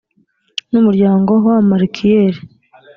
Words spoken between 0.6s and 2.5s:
n umuryango w abamalikiyeli